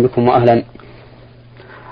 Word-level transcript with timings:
بكم 0.00 0.28
وأهلا. 0.28 0.62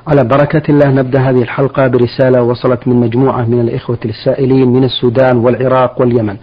على 0.07 0.25
بركة 0.25 0.63
الله 0.69 0.91
نبدأ 0.91 1.21
هذه 1.21 1.43
الحلقة 1.43 1.89
برسالة 1.89 2.43
وصلت 2.43 2.89
من 2.89 2.97
مجموعة 2.97 3.43
من 3.43 3.61
الإخوة 3.61 3.99
السائلين 4.05 4.69
من 4.69 4.85
السودان 4.85 5.37
والعراق 5.37 6.01
واليمن. 6.01 6.37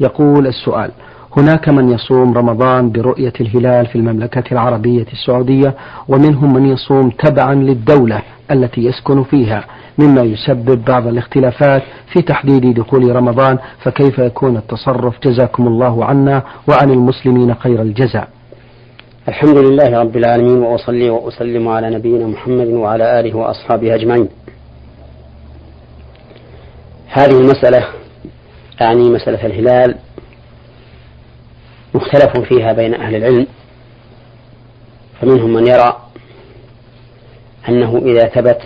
يقول 0.00 0.46
السؤال 0.46 0.90
هناك 1.36 1.68
من 1.68 1.90
يصوم 1.90 2.32
رمضان 2.34 2.92
برؤية 2.92 3.32
الهلال 3.40 3.86
في 3.86 3.96
المملكة 3.96 4.52
العربية 4.52 5.06
السعودية 5.12 5.74
ومنهم 6.08 6.54
من 6.54 6.66
يصوم 6.66 7.10
تبعا 7.10 7.54
للدولة 7.54 8.22
التي 8.50 8.84
يسكن 8.84 9.22
فيها. 9.22 9.64
مما 9.98 10.22
يسبب 10.22 10.84
بعض 10.84 11.06
الاختلافات 11.06 11.82
في 12.12 12.22
تحديد 12.22 12.74
دخول 12.74 13.16
رمضان 13.16 13.58
فكيف 13.82 14.18
يكون 14.18 14.56
التصرف؟ 14.56 15.14
جزاكم 15.22 15.66
الله 15.66 16.04
عنا 16.04 16.42
وعن 16.68 16.90
المسلمين 16.90 17.54
خير 17.54 17.82
الجزاء. 17.82 18.28
الحمد 19.28 19.58
لله 19.58 20.00
رب 20.00 20.16
العالمين 20.16 20.58
وأصلي 20.62 21.10
وأسلم 21.10 21.68
على 21.68 21.90
نبينا 21.90 22.26
محمد 22.26 22.66
وعلى 22.66 23.20
آله 23.20 23.36
وأصحابه 23.36 23.94
أجمعين. 23.94 24.28
هذه 27.08 27.40
المسألة 27.40 27.88
أعني 28.82 29.10
مسألة 29.10 29.46
الهلال 29.46 29.94
مختلف 31.94 32.38
فيها 32.48 32.72
بين 32.72 32.94
أهل 32.94 33.14
العلم 33.16 33.46
فمنهم 35.20 35.52
من 35.52 35.66
يرى 35.66 35.96
أنه 37.68 37.98
إذا 37.98 38.28
ثبت 38.28 38.60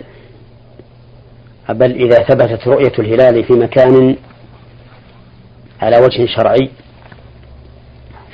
بل 1.69 1.93
إذا 1.93 2.23
ثبتت 2.23 2.69
رؤية 2.69 2.93
الهلال 2.99 3.45
في 3.45 3.53
مكان 3.53 4.17
على 5.81 5.99
وجه 5.99 6.27
شرعي 6.27 6.71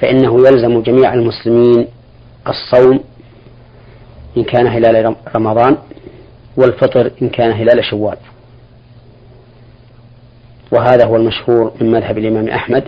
فإنه 0.00 0.38
يلزم 0.38 0.82
جميع 0.82 1.14
المسلمين 1.14 1.86
الصوم 2.48 3.00
إن 4.36 4.44
كان 4.44 4.66
هلال 4.66 5.16
رمضان 5.36 5.76
والفطر 6.56 7.10
إن 7.22 7.28
كان 7.28 7.52
هلال 7.52 7.84
شوال. 7.84 8.16
وهذا 10.72 11.06
هو 11.06 11.16
المشهور 11.16 11.72
من 11.80 11.90
مذهب 11.90 12.18
الإمام 12.18 12.48
أحمد. 12.48 12.84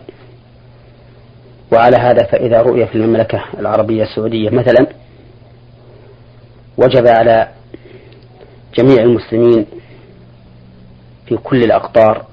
وعلى 1.73 1.97
هذا 1.97 2.25
فإذا 2.25 2.63
رؤي 2.63 2.87
في 2.87 2.95
المملكة 2.95 3.45
العربية 3.59 4.03
السعودية 4.03 4.51
مثلا 4.51 4.87
وجب 6.79 7.07
على 7.07 7.49
جميع 8.75 9.03
المسلمين 9.03 9.67
في 11.27 11.37
كل 11.37 11.63
الأقطار 11.65 12.25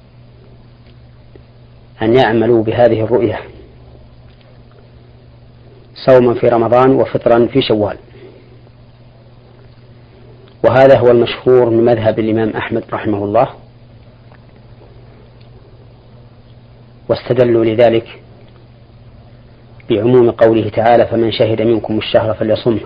أن 2.01 2.15
يعملوا 2.15 2.63
بهذه 2.63 3.03
الرؤية. 3.03 3.39
صوما 6.05 6.33
في 6.33 6.47
رمضان 6.47 6.91
وفطرا 6.91 7.45
في 7.45 7.61
شوال. 7.61 7.97
وهذا 10.63 10.99
هو 10.99 11.07
المشهور 11.07 11.69
من 11.69 11.85
مذهب 11.85 12.19
الإمام 12.19 12.49
أحمد 12.49 12.83
رحمه 12.93 13.23
الله. 13.23 13.47
واستدلوا 17.09 17.65
لذلك 17.65 18.19
بعموم 19.89 20.31
قوله 20.31 20.69
تعالى 20.69 21.05
فمن 21.05 21.31
شهد 21.31 21.61
منكم 21.61 21.97
الشهر 21.97 22.33
فليصمه. 22.33 22.81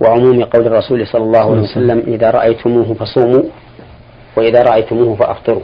وعموم 0.00 0.44
قول 0.44 0.66
الرسول 0.66 1.06
صلى 1.06 1.22
الله 1.22 1.50
عليه 1.50 1.62
وسلم 1.62 1.98
إذا 1.98 2.30
رأيتموه 2.30 2.94
فصوموا 2.94 3.42
وإذا 4.36 4.62
رأيتموه 4.62 5.16
فأفطروا. 5.16 5.62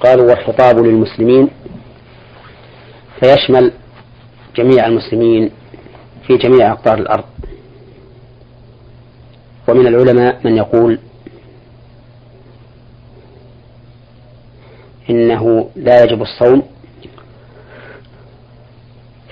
قالوا 0.00 0.30
والخطاب 0.30 0.78
للمسلمين 0.78 1.48
فيشمل 3.20 3.72
جميع 4.56 4.86
المسلمين 4.86 5.50
في 6.26 6.36
جميع 6.36 6.72
أقطار 6.72 6.98
الأرض. 6.98 7.24
ومن 9.68 9.86
العلماء 9.86 10.40
من 10.44 10.56
يقول 10.56 10.98
إنه 15.10 15.70
لا 15.76 16.04
يجب 16.04 16.22
الصوم 16.22 16.62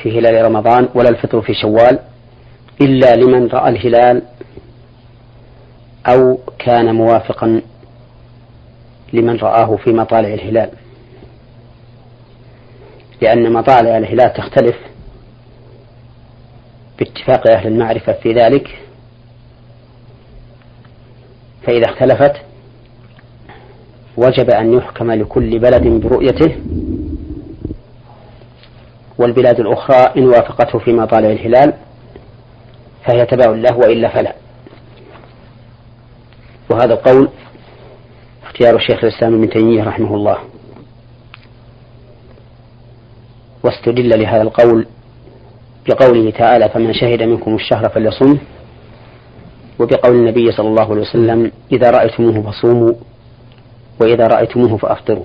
في 0.03 0.19
هلال 0.19 0.45
رمضان 0.45 0.89
ولا 0.95 1.09
الفطر 1.09 1.41
في 1.41 1.55
شوال 1.55 1.99
إلا 2.81 3.17
لمن 3.17 3.47
رأى 3.49 3.69
الهلال 3.69 4.23
أو 6.07 6.39
كان 6.59 6.95
موافقا 6.95 7.61
لمن 9.13 9.37
رآه 9.37 9.77
في 9.77 9.93
مطالع 9.93 10.35
الهلال. 10.35 10.71
لأن 13.23 13.53
مطالع 13.53 13.99
الهلال 13.99 14.33
تختلف 14.33 14.77
باتفاق 16.99 17.51
أهل 17.51 17.67
المعرفة 17.67 18.13
في 18.13 18.33
ذلك. 18.33 18.79
فإذا 21.63 21.91
اختلفت 21.91 22.33
وجب 24.17 24.51
أن 24.51 24.73
يحكم 24.73 25.11
لكل 25.13 25.59
بلد 25.59 25.87
برؤيته. 25.87 26.57
والبلاد 29.19 29.61
الأخرى 29.61 29.97
إن 30.17 30.27
وافقته 30.29 30.79
في 30.79 30.93
مطالع 30.93 31.31
الهلال 31.31 31.73
فهي 33.05 33.27
تبع 33.27 33.51
له 33.51 33.77
وإلا 33.77 34.09
فلا. 34.09 34.35
وهذا 36.71 36.95
القول 36.95 37.29
اختيار 38.45 38.77
الشيخ 38.77 39.05
الإسلام 39.05 39.35
ابن 39.35 39.51
تيمية 39.51 39.85
رحمه 39.85 40.15
الله. 40.15 40.39
واستدل 43.65 44.21
لهذا 44.21 44.43
القول 44.43 44.87
بقوله 45.89 46.31
تعالى 46.31 46.69
فمن 46.69 46.95
شهد 46.95 47.23
منكم 47.23 47.55
الشهر 47.55 47.89
فليصم 47.89 48.39
وبقول 49.79 50.17
النبي 50.17 50.53
صلى 50.53 50.69
الله 50.69 50.91
عليه 50.91 51.01
وسلم 51.01 51.53
إذا 51.73 51.91
رأيتموه 51.91 52.51
فصوموا 52.51 52.93
وإذا 54.01 54.27
رأيتموه 54.27 54.77
فأفطروا 54.77 55.25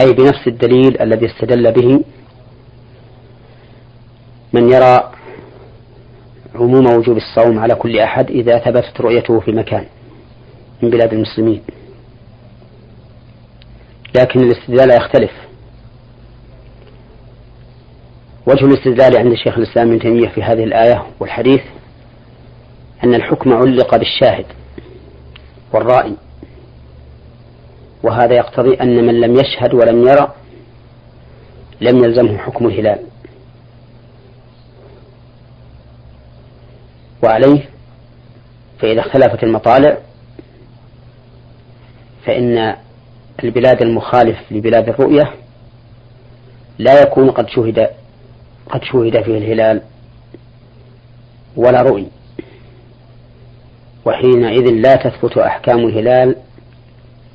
أي 0.00 0.12
بنفس 0.12 0.48
الدليل 0.48 1.00
الذي 1.00 1.26
استدل 1.26 1.72
به 1.72 2.00
من 4.52 4.72
يرى 4.72 5.12
عموم 6.54 6.86
وجوب 6.86 7.16
الصوم 7.16 7.58
على 7.58 7.74
كل 7.74 7.98
أحد 7.98 8.30
إذا 8.30 8.58
ثبتت 8.58 9.00
رؤيته 9.00 9.40
في 9.40 9.52
مكان 9.52 9.86
من 10.82 10.90
بلاد 10.90 11.12
المسلمين. 11.12 11.62
لكن 14.14 14.40
الاستدلال 14.40 14.90
يختلف. 14.90 15.30
وجه 18.46 18.64
الاستدلال 18.64 19.16
عند 19.16 19.34
شيخ 19.34 19.58
الإسلام 19.58 19.88
ابن 19.88 19.98
تيمية 19.98 20.28
في 20.28 20.42
هذه 20.42 20.64
الآية 20.64 21.06
والحديث 21.20 21.62
أن 23.04 23.14
الحكم 23.14 23.52
علق 23.52 23.96
بالشاهد 23.96 24.46
والرائي 25.72 26.16
وهذا 28.02 28.34
يقتضي 28.34 28.74
أن 28.74 29.06
من 29.06 29.20
لم 29.20 29.34
يشهد 29.34 29.74
ولم 29.74 30.08
يرى 30.08 30.34
لم 31.80 32.04
يلزمه 32.04 32.38
حكم 32.38 32.66
الهلال. 32.66 32.98
وعليه 37.24 37.68
فإذا 38.78 39.00
اختلفت 39.00 39.44
المطالع 39.44 39.98
فإن 42.26 42.76
البلاد 43.44 43.82
المخالف 43.82 44.38
لبلاد 44.50 44.88
الرؤية 44.88 45.34
لا 46.78 47.02
يكون 47.02 47.30
قد 47.30 47.48
شهد 47.48 47.90
قد 48.70 48.84
شهد 48.84 49.22
فيه 49.22 49.38
الهلال 49.38 49.82
ولا 51.56 51.82
رؤي. 51.82 52.06
وحينئذ 54.04 54.70
لا 54.70 54.94
تثبت 54.96 55.38
أحكام 55.38 55.78
الهلال 55.78 56.36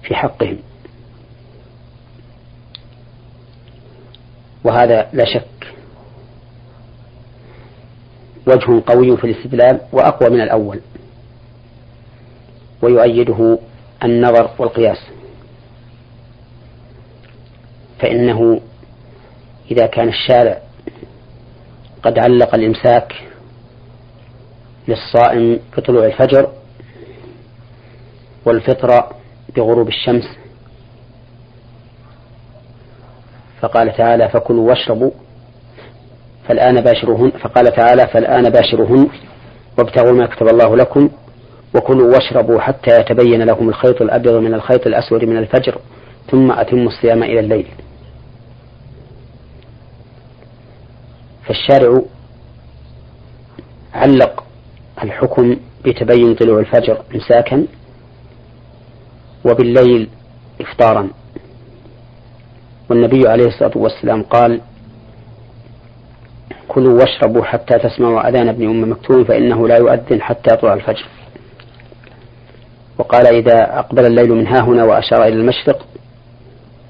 في 0.03 0.15
حقهم. 0.15 0.57
وهذا 4.63 5.09
لا 5.13 5.25
شك. 5.25 5.73
وجه 8.47 8.83
قوي 8.87 9.17
في 9.17 9.23
الاستدلال 9.23 9.81
وأقوى 9.91 10.29
من 10.29 10.41
الأول. 10.41 10.81
ويؤيده 12.81 13.59
النظر 14.03 14.49
والقياس. 14.59 14.97
فإنه 17.99 18.61
إذا 19.71 19.85
كان 19.85 20.07
الشارع 20.07 20.66
قد 22.07 22.19
علق 22.19 22.55
الإمساك 22.55 23.13
للصائم 24.87 25.59
بطلوع 25.77 26.05
الفجر 26.05 26.47
والفطر 28.45 29.03
بغروب 29.55 29.87
الشمس. 29.87 30.23
فقال 33.61 33.97
تعالى 33.97 34.29
فكلوا 34.29 34.69
واشربوا 34.69 35.11
فالآن 36.47 36.81
باشروهن. 36.81 37.31
فقال 37.31 37.65
تعالى 37.75 38.07
فالآن 38.07 38.49
باشروهن 38.49 39.07
وابتغوا 39.77 40.11
ما 40.11 40.27
كتب 40.27 40.47
الله 40.47 40.75
لكم 40.75 41.09
وكلوا 41.75 42.13
واشربوا 42.13 42.59
حتى 42.59 42.99
يتبين 42.99 43.43
لكم 43.43 43.69
الخيط 43.69 44.01
الأبيض 44.01 44.33
من 44.33 44.53
الخيط 44.53 44.87
الأسود 44.87 45.23
من 45.23 45.37
الفجر 45.37 45.77
ثم 46.31 46.51
أتموا 46.51 46.87
الصيام 46.87 47.23
إلى 47.23 47.39
الليل. 47.39 47.67
فالشارع 51.47 52.01
يتعلق 53.95 54.43
الحكم 55.03 55.55
بتبين 55.85 56.35
طلوع 56.35 56.59
الفجر 56.59 57.01
إمساكا 57.15 57.65
وبالليل 59.45 60.09
إفطارا. 60.61 61.09
والنبي 62.89 63.27
عليه 63.27 63.45
الصلاة 63.47 63.71
والسلام 63.75 64.23
قال 64.23 64.61
كلوا 66.67 66.99
واشربوا 66.99 67.43
حتى 67.43 67.79
تسمعوا 67.79 68.29
أذان 68.29 68.47
ابن 68.49 68.69
أم 68.69 68.91
مكتوم 68.91 69.23
فإنه 69.23 69.67
لا 69.67 69.77
يؤذن 69.77 70.21
حتى 70.21 70.53
يطلع 70.53 70.73
الفجر. 70.73 71.05
وقال 72.97 73.27
إذا 73.27 73.79
أقبل 73.79 74.05
الليل 74.05 74.29
من 74.31 74.47
ها 74.47 74.59
هنا 74.59 74.83
وأشار 74.83 75.23
إلى 75.23 75.33
المشرق 75.33 75.85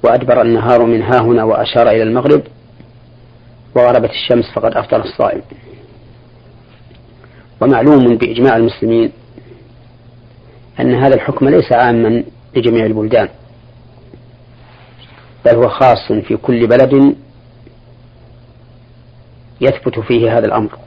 وأدبر 0.04 0.42
النهار 0.42 0.84
من 0.84 1.02
ها 1.02 1.20
هنا 1.20 1.44
وأشار 1.44 1.90
إلى 1.90 2.02
المغرب 2.02 2.42
وغربت 3.74 4.10
الشمس 4.10 4.44
فقد 4.54 4.74
أفطر 4.74 5.04
الصائم. 5.04 5.42
ومعلوم 7.60 8.16
بإجماع 8.16 8.56
المسلمين 8.56 9.12
أن 10.80 10.94
هذا 10.94 11.14
الحكم 11.14 11.48
ليس 11.48 11.72
عاما 11.72 12.24
لجميع 12.56 12.86
البلدان 12.86 13.28
بل 15.44 15.54
هو 15.54 15.68
خاص 15.68 16.12
في 16.12 16.36
كل 16.36 16.66
بلد 16.66 17.16
يثبت 19.60 19.98
فيه 19.98 20.38
هذا 20.38 20.46
الأمر. 20.46 20.78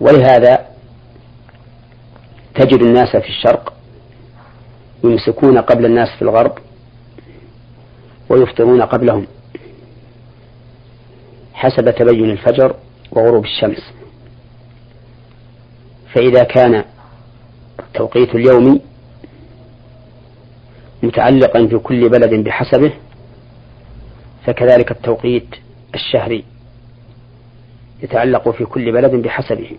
ولهذا 0.00 0.66
تجد 2.54 2.82
الناس 2.82 3.16
في 3.16 3.28
الشرق 3.28 3.72
يمسكون 5.04 5.58
قبل 5.58 5.86
الناس 5.86 6.08
في 6.16 6.22
الغرب 6.22 6.58
ويفطرون 8.28 8.82
قبلهم. 8.82 9.26
حسب 11.62 11.90
تبين 11.90 12.30
الفجر 12.30 12.76
وغروب 13.12 13.44
الشمس. 13.44 13.92
فإذا 16.14 16.44
كان 16.44 16.84
التوقيت 17.80 18.34
اليومي 18.34 18.80
متعلقا 21.02 21.66
في 21.66 21.78
كل 21.78 22.08
بلد 22.08 22.34
بحسبه 22.34 22.92
فكذلك 24.46 24.90
التوقيت 24.90 25.48
الشهري 25.94 26.44
يتعلق 28.02 28.50
في 28.50 28.64
كل 28.64 28.92
بلد 28.92 29.10
بحسبه. 29.10 29.76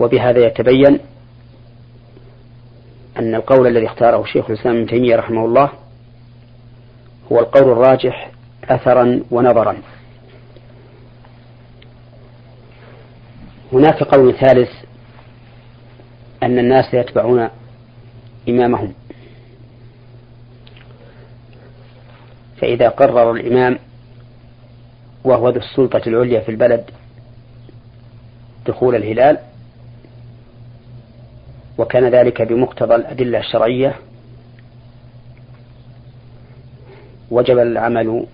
وبهذا 0.00 0.46
يتبين 0.46 0.98
أن 3.18 3.34
القول 3.34 3.66
الذي 3.66 3.86
اختاره 3.86 4.24
شيخ 4.24 4.50
الإسلام 4.50 4.76
ابن 4.76 4.86
تيمية 4.86 5.16
رحمه 5.16 5.44
الله 5.44 5.70
هو 7.32 7.38
القول 7.40 7.72
الراجح 7.72 8.33
أثرا 8.70 9.20
ونظرا. 9.30 9.76
هناك 13.72 14.02
قول 14.02 14.34
ثالث 14.34 14.70
أن 16.42 16.58
الناس 16.58 16.94
يتبعون 16.94 17.48
إمامهم. 18.48 18.94
فإذا 22.60 22.88
قرر 22.88 23.32
الإمام 23.32 23.78
وهو 25.24 25.48
ذو 25.48 25.60
السلطة 25.60 26.02
العليا 26.06 26.40
في 26.40 26.50
البلد 26.50 26.90
دخول 28.66 28.94
الهلال 28.94 29.38
وكان 31.78 32.08
ذلك 32.08 32.42
بمقتضى 32.42 32.94
الأدلة 32.94 33.38
الشرعية 33.38 33.94
وجب 37.30 37.58
العمل 37.58 38.26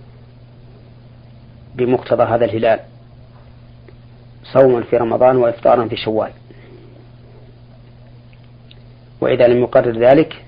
بمقتضى 1.85 2.23
هذا 2.23 2.44
الهلال. 2.44 2.81
صوما 4.44 4.82
في 4.82 4.97
رمضان 4.97 5.37
وإفطارا 5.37 5.88
في 5.88 5.97
شوال. 5.97 6.31
وإذا 9.21 9.49
لم 9.49 9.61
يقرر 9.61 9.99
ذلك 9.99 10.44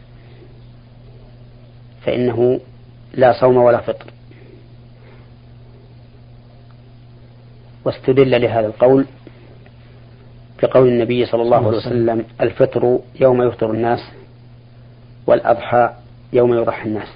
فإنه 2.03 2.61
لا 3.15 3.33
صوم 3.41 3.57
ولا 3.57 3.81
فطر. 3.81 4.07
واستدل 7.85 8.43
لهذا 8.43 8.67
القول 8.67 9.07
بقول 10.63 10.89
النبي 10.89 11.27
صلى 11.27 11.43
الله 11.43 11.67
عليه 11.67 11.79
وسلم 11.79 12.25
الفطر 12.41 12.99
يوم 13.21 13.43
يفطر 13.43 13.71
الناس 13.71 14.01
والأضحى 15.27 15.91
يوم 16.33 16.55
يضحي 16.55 16.89
الناس. 16.89 17.09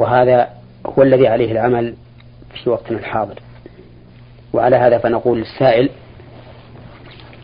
وهذا 0.00 0.48
هو 0.86 1.02
الذي 1.02 1.28
عليه 1.28 1.52
العمل 1.52 1.94
في 2.54 2.70
وقتنا 2.70 2.98
الحاضر. 2.98 3.40
وعلى 4.52 4.76
هذا 4.76 4.98
فنقول 4.98 5.38
للسائل 5.38 5.90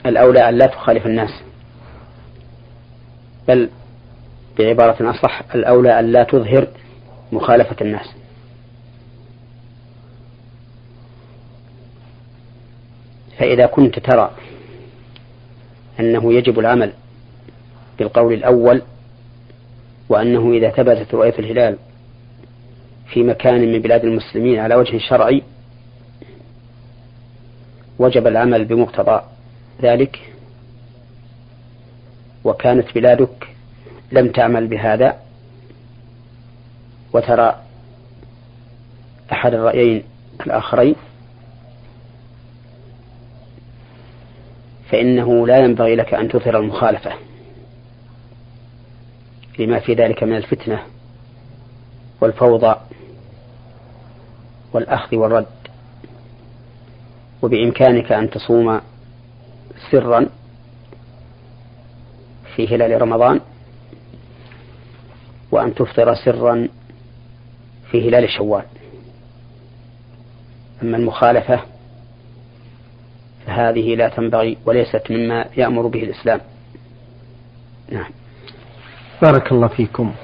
الأولى 0.06 0.49
أن 0.49 0.58
لا 0.58 0.67
تخالف 0.67 1.06
الناس 1.06 1.31
بل 3.49 3.70
بعبارة 4.58 5.11
أصح 5.11 5.43
الأولى 5.55 6.00
أن 6.00 6.12
لا 6.12 6.25
تظهر 6.25 6.69
مخالفة 7.32 7.76
الناس. 7.81 8.14
فإذا 13.38 13.67
كنت 13.67 13.99
ترى 13.99 14.31
أنه 16.00 16.32
يجب 16.32 16.58
العمل 16.58 16.93
بالقول 17.99 18.32
الأول 18.32 18.82
وأنه 20.08 20.53
إذا 20.53 20.70
ثبتت 20.70 21.14
رؤية 21.14 21.38
الهلال 21.38 21.79
في 23.08 23.23
مكان 23.23 23.73
من 23.73 23.82
بلاد 23.82 24.05
المسلمين 24.05 24.58
على 24.58 24.75
وجه 24.75 24.99
شرعي 24.99 25.43
وجب 27.99 28.26
العمل 28.26 28.64
بمقتضى 28.64 29.23
ذلك. 29.82 30.32
وكانت 32.44 32.94
بلادك 32.94 33.49
لم 34.12 34.32
تعمل 34.32 34.67
بهذا 34.67 35.17
وترى 37.12 37.62
أحد 39.32 39.55
الرأيين 39.55 40.03
الآخرين. 40.47 40.94
فإنه 44.91 45.47
لا 45.47 45.58
ينبغي 45.58 45.97
لك 45.97 46.14
أن 46.14 46.29
تظهر 46.29 46.58
المخالفة 46.58 47.12
لما 49.58 49.79
في 49.79 49.94
ذلك 49.94 50.23
من 50.23 50.37
الفتنة 50.37 50.82
والفوضى 52.20 52.76
والأخذ 54.73 55.17
والرد. 55.17 55.46
وبإمكانك 57.43 58.13
أن 58.13 58.31
تصوم 58.31 58.81
سرا 59.91 60.27
في 62.56 62.75
هلال 62.75 63.03
رمضان 63.03 63.41
وأن 65.53 65.75
تفطر 65.75 66.15
سرا 66.15 66.69
في 67.91 68.08
هلال 68.08 68.31
شوال. 68.31 68.65
أما 70.82 70.96
المخالفة 70.96 71.61
فهذه 73.46 73.94
لا 73.94 74.08
تنبغي 74.08 74.58
وليست 74.67 75.03
مما 75.11 75.44
يأمر 75.56 75.87
به 75.87 76.03
الإسلام. 76.03 76.41
نعم. 77.93 78.11
بارك 79.23 79.53
الله 79.53 79.69
فيكم. 79.69 80.15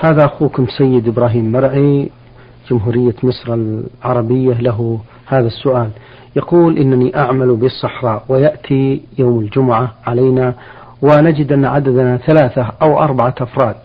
هذا 0.00 0.24
أخوكم 0.24 0.66
سيد 0.78 1.08
إبراهيم 1.08 1.52
مرعي 1.52 2.10
جمهورية 2.70 3.14
مصر 3.22 3.54
العربية 3.54 4.54
له 4.54 5.00
هذا 5.26 5.46
السؤال. 5.46 5.90
يقول 6.36 6.78
إنني 6.78 7.16
أعمل 7.16 7.56
بالصحراء 7.56 8.24
ويأتي 8.28 9.02
يوم 9.18 9.38
الجمعة 9.40 9.94
علينا 10.06 10.54
ونجد 11.02 11.52
أن 11.52 11.64
عددنا 11.64 12.16
ثلاثة 12.16 12.72
أو 12.82 12.98
أربعة 13.02 13.34
أفراد 13.40 13.76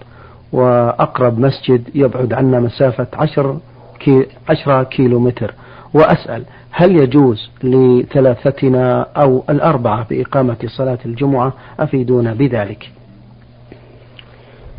وأقرب 0.51 1.39
مسجد 1.39 1.89
يبعد 1.95 2.33
عنا 2.33 2.59
مسافة 2.59 3.07
عشر 3.13 3.57
كي 3.99 4.25
عشرة 4.49 4.83
كيلو 4.83 5.19
متر 5.19 5.53
وأسأل 5.93 6.43
هل 6.71 7.01
يجوز 7.01 7.49
لثلاثتنا 7.63 9.07
أو 9.17 9.43
الأربعة 9.49 10.07
بإقامة 10.09 10.57
صلاة 10.77 10.99
الجمعة؟ 11.05 11.53
أفيدونا 11.79 12.33
بذلك. 12.33 12.91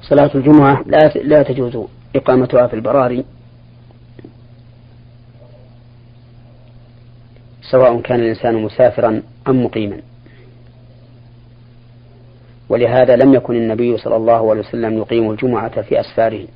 صلاة 0.03 0.31
الجمعة 0.35 0.83
لا 0.87 1.13
لا 1.25 1.43
تجوز 1.43 1.79
إقامتها 2.17 2.67
في 2.67 2.75
البراري. 2.75 3.25
سواء 7.71 8.01
كان 8.01 8.21
الإنسان 8.21 8.55
مسافرا 8.55 9.23
أم 9.49 9.65
مقيما. 9.65 10.01
ولهذا 12.69 13.17
لم 13.17 13.35
يكن 13.35 13.55
النبي 13.57 13.99
صلى 13.99 14.17
الله 14.17 14.51
عليه 14.51 14.61
وسلم 14.61 14.99
يقيم 14.99 15.31
الجمعة 15.31 15.83
في 15.83 16.01
أسفاره. 16.01 16.47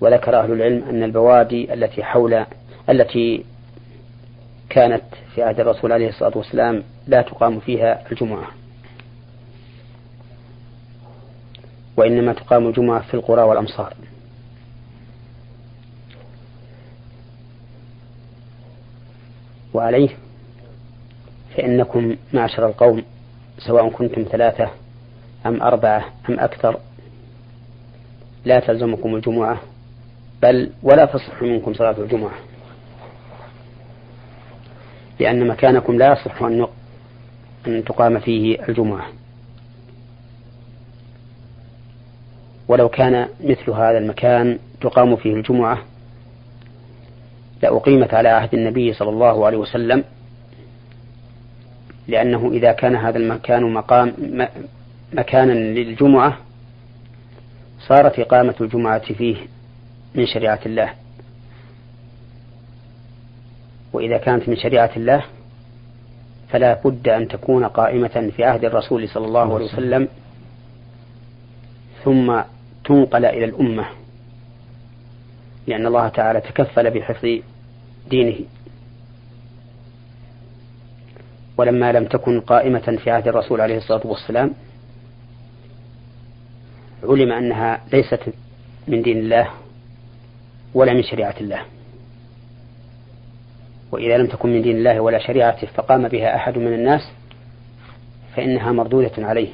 وذكر 0.00 0.40
أهل 0.40 0.52
العلم 0.52 0.84
أن 0.88 1.02
البوادي 1.02 1.74
التي 1.74 2.04
حول 2.04 2.44
التي 2.90 3.44
كانت 4.68 5.02
في 5.34 5.42
عهد 5.42 5.60
الرسول 5.60 5.92
عليه 5.92 6.08
الصلاة 6.08 6.38
والسلام 6.38 6.82
لا 7.06 7.22
تقام 7.22 7.60
فيها 7.60 8.10
الجمعة. 8.12 8.48
وإنما 11.96 12.32
تقام 12.32 12.66
الجمعة 12.66 13.02
في 13.02 13.14
القرى 13.14 13.42
والأمصار. 13.42 13.94
وعليه 19.74 20.08
فإنكم 21.56 22.16
معشر 22.32 22.66
القوم 22.66 23.02
سواء 23.58 23.90
كنتم 23.90 24.24
ثلاثة 24.32 24.70
أم 25.46 25.62
أربعة 25.62 26.04
أم 26.30 26.40
أكثر. 26.40 26.78
لا 28.44 28.60
تلزمكم 28.60 29.14
الجمعة 29.14 29.60
بل 30.42 30.70
ولا 30.82 31.04
تصح 31.04 31.42
منكم 31.42 31.74
صلاة 31.74 31.98
الجمعة 31.98 32.34
لأن 35.20 35.48
مكانكم 35.48 35.98
لا 35.98 36.12
يصح 36.12 36.42
أن 36.42 36.66
أن 37.66 37.84
تقام 37.84 38.18
فيه 38.20 38.68
الجمعة. 38.68 39.06
ولو 42.68 42.88
كان 42.88 43.28
مثل 43.40 43.70
هذا 43.70 43.98
المكان 43.98 44.58
تقام 44.80 45.16
فيه 45.16 45.34
الجمعة 45.34 45.78
لأقيمت 47.64 48.14
على 48.14 48.28
عهد 48.28 48.54
النبي 48.54 48.92
صلى 48.92 49.10
الله 49.10 49.46
عليه 49.46 49.58
وسلم 49.58 50.04
لأنه 52.08 52.50
إذا 52.52 52.72
كان 52.72 52.96
هذا 52.96 53.18
المكان 53.18 53.72
مقام 53.72 54.12
مكانا 55.12 55.52
للجمعة 55.52 56.38
صارت 57.88 58.18
إقامة 58.18 58.54
الجمعة 58.60 59.12
فيه 59.12 59.36
من 60.14 60.26
شريعة 60.26 60.60
الله. 60.66 60.90
وإذا 63.92 64.18
كانت 64.18 64.48
من 64.48 64.56
شريعة 64.56 64.90
الله 64.96 65.24
فلا 66.48 66.80
بد 66.84 67.08
أن 67.08 67.28
تكون 67.28 67.64
قائمة 67.64 68.32
في 68.36 68.44
عهد 68.44 68.64
الرسول 68.64 69.08
صلى 69.08 69.26
الله 69.26 69.54
عليه 69.54 69.64
وسلم 69.64 70.08
ثم 72.04 72.40
تنقل 72.84 73.24
إلى 73.24 73.44
الأمة 73.44 73.86
لأن 75.66 75.86
الله 75.86 76.08
تعالى 76.08 76.40
تكفل 76.40 76.90
بحفظ 76.90 77.38
دينه. 78.10 78.36
ولما 81.58 81.92
لم 81.92 82.04
تكن 82.04 82.40
قائمة 82.40 82.98
في 83.04 83.10
عهد 83.10 83.28
الرسول 83.28 83.60
عليه 83.60 83.76
الصلاة 83.76 84.06
والسلام 84.06 84.52
علم 87.04 87.32
أنها 87.32 87.80
ليست 87.92 88.20
من 88.88 89.02
دين 89.02 89.18
الله 89.18 89.50
ولا 90.74 90.92
من 90.94 91.02
شريعة 91.02 91.34
الله. 91.40 91.60
وإذا 93.92 94.16
لم 94.18 94.26
تكن 94.26 94.48
من 94.48 94.62
دين 94.62 94.76
الله 94.76 95.00
ولا 95.00 95.18
شريعته 95.18 95.66
فقام 95.66 96.08
بها 96.08 96.36
أحد 96.36 96.58
من 96.58 96.74
الناس 96.74 97.00
فإنها 98.36 98.72
مردودة 98.72 99.12
عليه. 99.18 99.48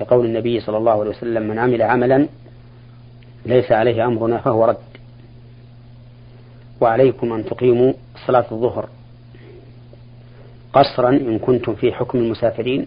لقول 0.00 0.26
النبي 0.26 0.60
صلى 0.60 0.76
الله 0.76 1.00
عليه 1.00 1.10
وسلم 1.10 1.42
من 1.42 1.58
عمل 1.58 1.82
عملا 1.82 2.28
ليس 3.46 3.72
عليه 3.72 4.06
أمرنا 4.06 4.38
فهو 4.38 4.64
رد. 4.64 4.87
وعليكم 6.80 7.32
أن 7.32 7.44
تقيموا 7.44 7.92
صلاة 8.26 8.46
الظهر 8.52 8.88
قصرا 10.72 11.10
إن 11.10 11.38
كنتم 11.38 11.74
في 11.74 11.92
حكم 11.92 12.18
المسافرين 12.18 12.86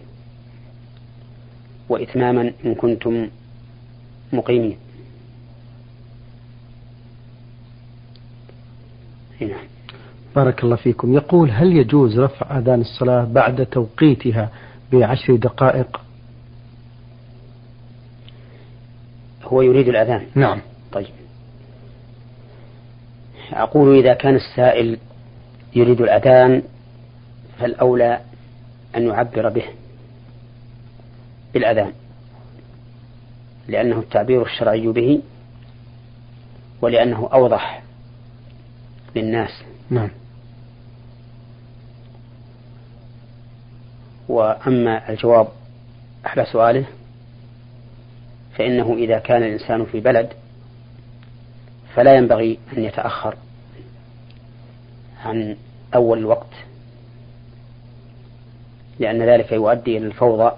وإتماما 1.88 2.52
إن 2.64 2.74
كنتم 2.74 3.28
مقيمين. 4.32 4.76
هنا. 9.40 9.56
بارك 10.36 10.64
الله 10.64 10.76
فيكم. 10.76 11.14
يقول 11.14 11.50
هل 11.50 11.76
يجوز 11.76 12.18
رفع 12.20 12.58
أذان 12.58 12.80
الصلاة 12.80 13.24
بعد 13.24 13.66
توقيتها 13.66 14.50
بعشر 14.92 15.36
دقائق؟ 15.36 16.00
هو 19.44 19.62
يريد 19.62 19.88
الأذان. 19.88 20.26
نعم. 20.34 20.60
طيب. 20.92 21.21
أقول 23.52 23.98
إذا 23.98 24.14
كان 24.14 24.34
السائل 24.34 24.98
يريد 25.76 26.00
الأذان 26.00 26.62
فالأولى 27.58 28.20
أن 28.96 29.06
يعبر 29.06 29.48
به 29.48 29.64
بالأذان 31.54 31.92
لأنه 33.68 33.98
التعبير 33.98 34.42
الشرعي 34.42 34.86
به 34.86 35.20
ولأنه 36.82 37.28
أوضح 37.32 37.82
للناس. 39.16 39.62
نعم. 39.90 40.10
وأما 44.28 45.10
الجواب 45.10 45.48
على 46.24 46.44
سؤاله 46.44 46.84
فإنه 48.54 48.94
إذا 48.94 49.18
كان 49.18 49.42
الإنسان 49.42 49.84
في 49.84 50.00
بلد 50.00 50.32
فلا 51.94 52.16
ينبغي 52.16 52.58
أن 52.76 52.82
يتأخر 52.82 53.34
عن 55.24 55.56
أول 55.94 56.18
الوقت 56.18 56.54
لأن 58.98 59.22
ذلك 59.22 59.52
يؤدي 59.52 59.98
إلى 59.98 60.06
الفوضى 60.06 60.56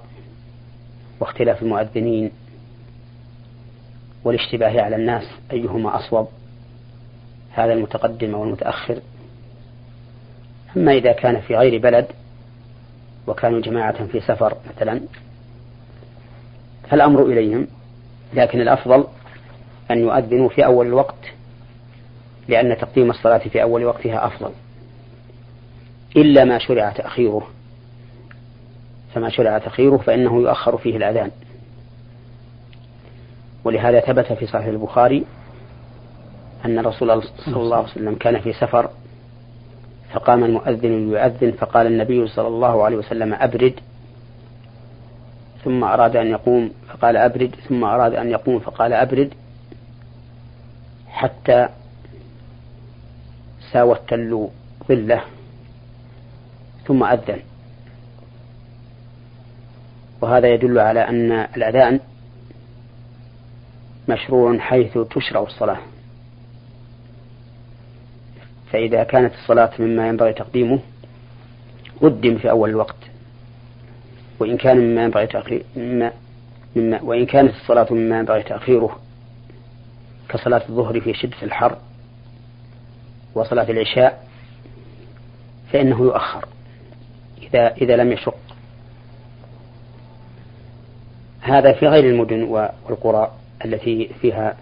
واختلاف 1.20 1.62
المؤذنين 1.62 2.30
والاشتباه 4.24 4.82
على 4.82 4.96
الناس 4.96 5.24
أيهما 5.52 5.96
أصوب. 5.96 6.28
هذا 7.52 7.72
المتقدم 7.72 8.34
أو 8.34 8.44
المتأخر 8.44 8.98
أما 10.76 10.92
إذا 10.92 11.12
كان 11.12 11.40
في 11.40 11.56
غير 11.56 11.80
بلد 11.80 12.06
وكانوا 13.26 13.60
جماعة 13.60 14.06
في 14.06 14.20
سفر 14.20 14.56
مثلا 14.70 15.00
فالأمر 16.90 17.26
إليهم 17.26 17.66
لكن 18.34 18.60
الأفضل 18.60 19.06
أن 19.90 19.98
يؤذنوا 19.98 20.48
في 20.48 20.64
أول 20.64 20.86
الوقت 20.86 21.32
لأن 22.48 22.76
تقديم 22.78 23.10
الصلاة 23.10 23.38
في 23.38 23.62
أول 23.62 23.84
وقتها 23.84 24.26
أفضل. 24.26 24.50
إلا 26.16 26.44
ما 26.44 26.58
شرع 26.58 26.90
تأخيره. 26.90 27.48
فما 29.14 29.28
شرع 29.28 29.58
تأخيره 29.58 29.96
فإنه 29.96 30.36
يؤخر 30.40 30.76
فيه 30.76 30.96
الأذان. 30.96 31.30
ولهذا 33.64 34.00
ثبت 34.00 34.32
في 34.32 34.46
صحيح 34.46 34.66
البخاري 34.66 35.24
أن 36.64 36.78
رسول 36.78 37.10
الله 37.10 37.24
صلى 37.44 37.56
الله 37.56 37.76
عليه 37.76 37.88
وسلم 37.88 38.14
كان 38.14 38.40
في 38.40 38.52
سفر 38.52 38.90
فقام 40.12 40.44
المؤذن 40.44 41.10
ليؤذن 41.10 41.52
فقال 41.52 41.86
النبي 41.86 42.26
صلى 42.26 42.48
الله 42.48 42.84
عليه 42.84 42.96
وسلم 42.96 43.34
أبرد 43.34 43.74
ثم 45.64 45.84
أراد 45.84 46.16
أن 46.16 46.26
يقوم 46.26 46.70
فقال 46.88 47.16
أبرد 47.16 47.54
ثم 47.68 47.84
أراد 47.84 48.14
أن 48.14 48.30
يقوم 48.30 48.58
فقال 48.58 48.92
أبرد. 48.92 49.34
حتى 51.24 51.68
ساوى 53.72 53.96
التل 53.96 54.48
ظله 54.88 55.24
ثم 56.86 57.04
أذن. 57.04 57.38
وهذا 60.20 60.54
يدل 60.54 60.78
على 60.78 61.08
أن 61.08 61.32
الأذان 61.32 62.00
مشروع 64.08 64.58
حيث 64.58 64.98
تشرع 64.98 65.42
الصلاة. 65.42 65.78
فإذا 68.72 69.04
كانت 69.04 69.34
الصلاة 69.34 69.70
مما 69.78 70.08
ينبغي 70.08 70.32
تقديمه 70.32 70.80
قدم 72.02 72.38
في 72.38 72.50
أول 72.50 72.70
الوقت. 72.70 72.96
وإن 74.40 74.56
كان 74.56 74.76
مما 74.76 75.04
ينبغي 75.04 75.26
تأخير 75.26 75.64
مما 75.76 76.12
مما 76.76 77.02
وإن 77.02 77.26
كانت 77.26 77.54
الصلاة 77.54 77.86
مما 77.90 78.18
ينبغي 78.18 78.42
تأخيره 78.42 79.03
كصلاة 80.28 80.62
الظهر 80.68 81.00
في 81.00 81.14
شدة 81.14 81.36
الحر 81.42 81.78
وصلاة 83.34 83.70
العشاء 83.70 84.28
فإنه 85.72 86.00
يؤخر 86.00 86.48
إذا 87.42 87.74
إذا 87.74 87.96
لم 87.96 88.12
يشق. 88.12 88.36
هذا 91.40 91.72
في 91.72 91.86
غير 91.86 92.04
المدن 92.04 92.42
والقرى 92.42 93.32
التي 93.64 94.10
فيها 94.20 94.56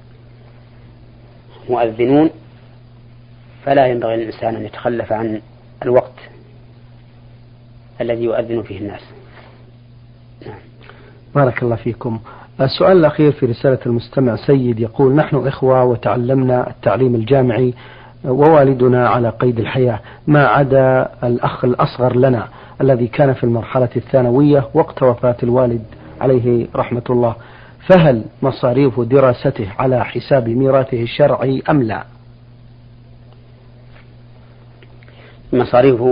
مؤذنون 1.69 2.31
فلا 3.65 3.87
ينبغي 3.87 4.17
للإنسان 4.17 4.57
أن 4.57 4.65
يتخلف 4.65 5.13
عن 5.13 5.43
الوقت 5.83 6.19
الذي 8.01 8.23
يؤذن 8.23 8.63
فيه 8.63 8.79
الناس. 8.79 9.03
نعم. 10.47 10.59
بارك 11.35 11.63
الله 11.63 11.77
فيكم. 11.77 12.21
السؤال 12.61 12.97
الأخير 12.97 13.33
في 13.33 13.47
رسالة 13.47 13.79
المستمع 13.87 14.37
سيد 14.37 14.81
يقول 14.81 15.15
نحن 15.15 15.47
إخوة 15.47 15.85
وتعلمنا 15.85 16.71
التعليم 16.71 17.15
الجامعي 17.15 17.75
ووالدنا 18.25 19.09
على 19.09 19.29
قيد 19.29 19.59
الحياة. 19.59 20.01
ما 20.27 20.47
عدا 20.47 21.09
الأخ 21.25 21.65
الأصغر 21.65 22.17
لنا 22.17 22.49
الذي 22.81 23.07
كان 23.07 23.33
في 23.33 23.45
المرحلة 23.45 23.89
الثانوية 23.97 24.69
وقت 24.75 25.03
وفاة 25.03 25.37
الوالد 25.43 25.85
عليه 26.21 26.67
رحمة 26.77 27.03
الله 27.11 27.35
فهل 27.87 28.25
مصاريف 28.43 29.01
دراسته 29.01 29.69
على 29.79 30.05
حساب 30.05 30.49
ميراثه 30.49 31.03
الشرعي 31.03 31.63
أم 31.71 31.83
لا؟ 31.83 32.05
مصاريف 35.53 36.03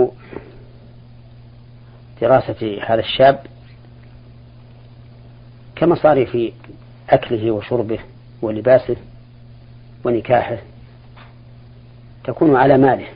دراسة 2.21 2.77
هذا 2.85 2.99
الشاب 2.99 3.39
كمصاريف 5.81 6.53
أكله 7.09 7.51
وشربه 7.51 7.99
ولباسه 8.41 8.95
ونكاحه 10.03 10.57
تكون 12.23 12.55
على 12.55 12.77
ماله 12.77 13.07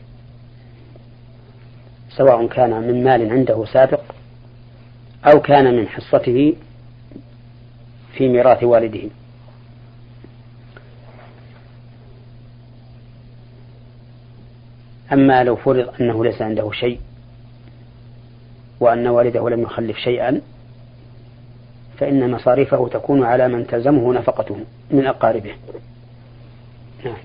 سواء 2.09 2.47
كان 2.47 2.69
من 2.69 3.03
مال 3.03 3.31
عنده 3.31 3.65
سابق 3.65 4.01
أو 5.25 5.41
كان 5.41 5.77
من 5.77 5.87
حصته 5.87 6.53
في 8.13 8.27
ميراث 8.27 8.63
والده. 8.63 9.09
أما 15.13 15.43
لو 15.43 15.55
فرض 15.55 16.01
أنه 16.01 16.23
ليس 16.23 16.41
عنده 16.41 16.71
شيء 16.71 16.99
وأن 18.79 19.07
والده 19.07 19.49
لم 19.49 19.61
يخلف 19.61 19.97
شيئا 19.97 20.41
فإن 21.97 22.31
مصاريفه 22.31 22.87
تكون 22.87 23.23
على 23.23 23.47
من 23.47 23.67
تلزمه 23.67 24.13
نفقته 24.13 24.57
من 24.91 25.07
أقاربه. 25.07 25.51
نعم. 27.05 27.15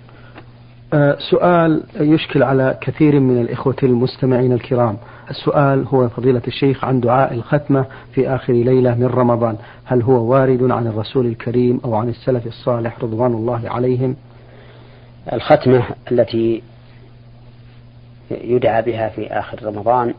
أه 0.95 1.17
سؤال 1.31 1.83
يشكل 2.01 2.43
على 2.43 2.79
كثير 2.81 3.21
من 3.21 3.41
الإخوة 3.41 3.77
المستمعين 3.83 4.53
الكرام. 4.53 4.97
السؤال 5.31 5.87
هو 5.87 6.09
فضيلة 6.09 6.43
الشيخ 6.47 6.85
عن 6.85 7.01
دعاء 7.01 7.35
الختمة 7.35 7.85
في 8.13 8.29
آخر 8.29 8.53
ليلة 8.53 8.95
من 8.95 9.07
رمضان. 9.07 9.57
هل 9.85 10.03
هو 10.03 10.25
وارد 10.33 10.71
عن 10.71 10.87
الرسول 10.87 11.27
الكريم 11.27 11.81
أو 11.85 11.95
عن 11.95 12.09
السلف 12.09 12.47
الصالح 12.47 12.99
رضوان 13.03 13.33
الله 13.33 13.71
عليهم؟ 13.71 14.17
الختمة 15.33 15.85
التي 16.13 16.63
يدعى 18.31 18.83
بها 18.83 19.09
في 19.09 19.27
آخر 19.27 19.65
رمضان 19.65 20.15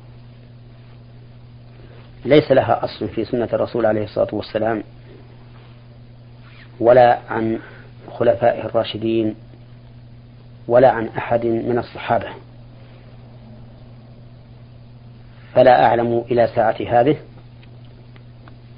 ليس 2.26 2.52
لها 2.52 2.84
أصل 2.84 3.08
في 3.08 3.26
سنة 3.26 3.50
الرسول 3.54 3.86
عليه 3.86 4.04
الصلاة 4.04 4.28
والسلام 4.32 4.84
ولا 6.80 7.20
عن 7.30 7.60
خلفائه 8.12 8.66
الراشدين 8.66 9.36
ولا 10.68 10.92
عن 10.92 11.08
أحد 11.08 11.46
من 11.46 11.78
الصحابة. 11.78 12.28
فلا 15.54 15.86
أعلم 15.86 16.24
إلى 16.32 16.48
ساعة 16.56 16.76
هذه 16.88 17.18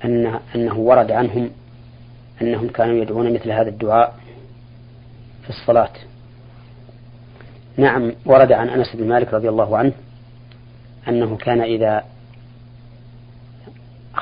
أن 0.06 0.40
أنه 0.56 0.76
ورد 0.76 1.12
عنهم 1.12 1.50
أنهم 2.42 2.68
كانوا 2.68 3.02
يدعون 3.02 3.34
مثل 3.34 3.52
هذا 3.52 3.70
الدعاء 3.70 4.16
في 5.44 5.50
الصلاة. 5.50 5.92
نعم 7.78 8.12
ورد 8.26 8.52
عن 8.52 8.70
أنس 8.70 8.96
بن 8.96 9.08
مالك 9.08 9.34
رضي 9.34 9.50
الله 9.50 9.78
عنه 9.78 9.92
أنه 11.08 11.38
كان 11.38 11.62
إذا 11.62 12.04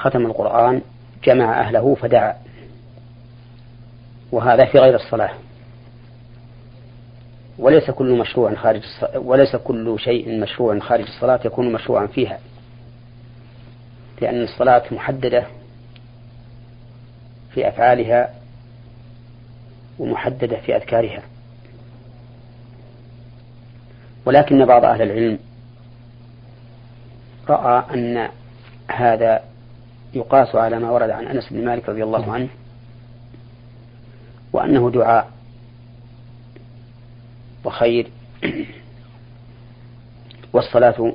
ختم 0.02 0.26
القرآن 0.26 0.82
جمع 1.24 1.60
أهله 1.60 1.96
فدعا. 1.96 2.36
وهذا 4.32 4.66
في 4.66 4.80
غير 4.80 4.96
الصلاة. 4.96 5.32
وليس 7.60 7.92
كل 7.92 8.18
مشروع 8.18 8.56
خارج 8.56 8.82
وليس 9.16 9.56
كل 9.56 10.00
شيء 10.00 10.40
مشروع 10.40 10.80
خارج 10.80 11.04
الصلاة 11.04 11.40
يكون 11.46 11.74
مشروعا 11.74 12.08
فيها. 12.08 12.40
لأن 14.22 14.42
الصلاة 14.44 14.84
محددة 14.92 15.46
في 17.54 17.68
أفعالها 17.68 18.34
ومحددة 20.00 20.58
في 20.58 20.76
أذكارها. 20.76 21.22
ولكن 24.26 24.66
بعض 24.66 24.86
أهل 24.86 25.02
العلم 25.02 25.40
رأى 27.50 27.84
أن 27.94 28.30
هذا 28.88 29.51
يقاس 30.14 30.56
على 30.56 30.80
ما 30.80 30.92
ورد 30.92 31.10
عن 31.10 31.28
أنس 31.28 31.54
بن 31.54 31.66
مالك 31.66 31.90
رضي 31.90 32.04
الله 32.04 32.34
عنه 32.34 32.50
وأنه 34.54 34.92
دعاء 34.92 35.32
وخير. 37.66 38.08
والصلاة 40.54 41.14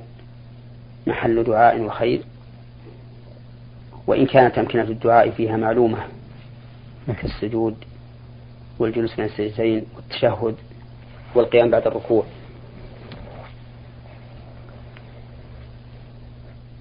محل 1.07 1.45
دعاء 1.45 1.81
وخير. 1.81 2.23
وإن 4.07 4.27
كانت 4.27 4.59
أمكنة 4.59 4.83
الدعاء 4.83 5.31
فيها 5.31 5.57
معلومة 5.57 5.99
كالسجود 7.21 7.77
والجلوس 8.79 9.15
بين 9.15 9.25
السجدتين 9.25 9.87
والتشهد 9.97 10.57
والقيام 11.35 11.71
بعد 11.71 11.87
الركوع. 11.87 12.25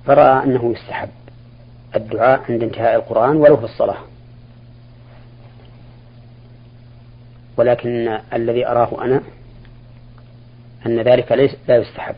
فرأى 0.06 0.44
أنه 0.44 0.72
يستحب. 0.72 1.10
الدعاء 1.96 2.44
عند 2.50 2.64
انتهاء 2.64 2.96
القرآن 2.96 3.36
ولو 3.36 3.58
في 3.58 3.64
الصلاة. 3.64 3.98
ولكن 7.58 8.20
الذي 8.34 8.68
أراه 8.68 9.06
أنا 9.06 9.22
أن 10.86 11.02
ذلك 11.02 11.32
ليس 11.32 11.56
لا 11.68 11.78
يستحب. 11.78 12.16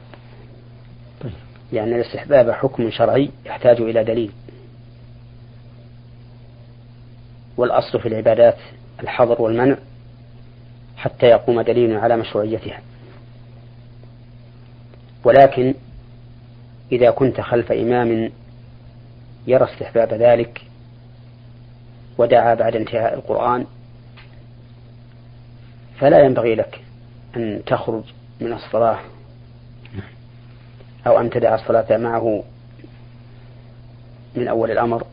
لأن 1.72 1.94
الاستحباب 1.94 2.52
حكم 2.52 2.90
شرعي 2.92 3.30
يحتاج 3.46 3.82
إلى 3.82 4.04
دليل. 4.04 4.32
والأصل 7.58 8.00
في 8.00 8.08
العبادات 8.08 8.58
الحظر 9.04 9.42
والمنع 9.42 9.78
حتى 10.98 11.26
يقوم 11.26 11.62
دليل 11.62 11.98
على 11.98 12.18
مشروعيتها. 12.18 12.82
ولكن 15.24 15.74
إذا 16.92 17.12
كنت 17.12 17.42
خلف 17.42 17.72
إمام 17.72 18.32
يرى 19.48 19.66
استحباب 19.74 20.14
ذلك 20.14 20.62
ودعا 22.18 22.54
بعد 22.54 22.76
انتهاء 22.76 23.14
القرآن 23.14 23.66
فلا 26.00 26.26
ينبغي 26.26 26.56
لك 26.56 26.82
أن 27.36 27.62
تخرج 27.66 28.04
من 28.42 28.54
الصلاة 28.54 29.00
أو 31.08 31.20
أن 31.20 31.30
تدع 31.30 31.56
الصلاة 31.56 31.98
معه 31.98 32.44
من 34.36 34.48
أول 34.48 34.72
الأمر 34.72 35.04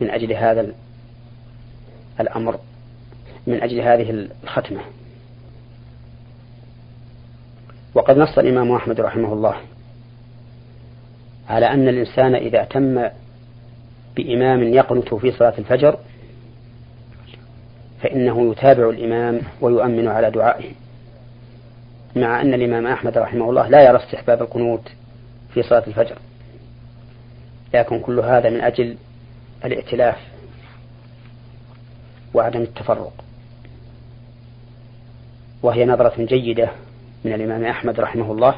من 0.00 0.10
أجل 0.10 0.32
هذا 0.32 0.66
الأمر 2.20 2.58
من 3.46 3.62
أجل 3.62 3.80
هذه 3.80 4.28
الختمة. 4.44 4.80
وقد 7.94 8.18
نص 8.18 8.38
الإمام 8.38 8.72
أحمد 8.72 9.00
رحمه 9.00 9.32
الله 9.32 9.56
على 11.50 11.66
أن 11.66 11.88
الإنسان 11.88 12.34
إذا 12.34 12.64
تم 12.64 13.08
بإمام 14.16 14.62
يقنت 14.62 15.14
في 15.14 15.32
صلاة 15.32 15.54
الفجر 15.58 15.98
فإنه 18.02 18.50
يتابع 18.50 18.90
الإمام 18.90 19.40
ويؤمن 19.60 20.08
على 20.08 20.30
دعائه 20.30 20.70
مع 22.16 22.40
أن 22.40 22.54
الإمام 22.54 22.86
أحمد 22.86 23.18
رحمه 23.18 23.50
الله 23.50 23.68
لا 23.68 23.82
يرى 23.82 23.96
استحباب 23.96 24.42
القنوت 24.42 24.88
في 25.54 25.62
صلاة 25.62 25.82
الفجر. 25.86 26.18
لكن 27.74 28.00
كل 28.00 28.20
هذا 28.20 28.50
من 28.50 28.60
أجل 28.60 28.96
الائتلاف 29.64 30.16
وعدم 32.34 32.60
التفرق. 32.60 33.24
وهي 35.62 35.84
نظرة 35.84 36.24
جيدة 36.24 36.70
من 37.24 37.32
الإمام 37.32 37.64
أحمد 37.64 38.00
رحمه 38.00 38.32
الله 38.32 38.54